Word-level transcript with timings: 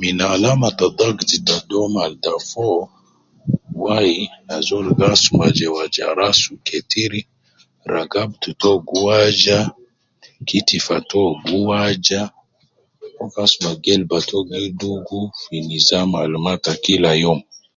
Min 0.00 0.16
alama 0.32 0.68
ta 0.78 0.86
dakt 0.98 1.30
ta 1.46 1.56
dom 1.70 1.92
al 2.04 2.14
ta 2.24 2.32
fo 2.48 2.68
wai 3.82 4.12
azol 4.56 4.86
asuma 5.12 5.46
ja 5.56 5.68
waja 5.76 6.06
rasu 6.20 6.52
ketiri, 6.66 7.20
ragabtu 7.94 8.48
to 8.60 8.70
gi 8.86 8.98
waja 9.06 9.58
,kitifa 10.48 10.96
to 11.10 11.22
gi 11.44 11.56
waja 11.68 12.22
,uwo 13.20 13.24
gi 13.34 13.38
asuma 13.44 13.70
gelba 13.84 14.18
to 14.28 14.38
gi 14.48 14.60
dugu 14.80 15.20
fi 15.42 15.56
nizam 15.68 16.10
al 16.22 16.32
ma 16.44 16.52
ta 16.64 16.72
kila 16.84 17.12
youm 17.22 17.40